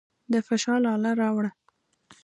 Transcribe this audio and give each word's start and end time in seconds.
د 0.31 0.33
فشار 0.47 0.81
اله 0.93 1.11
راوړه. 1.21 1.51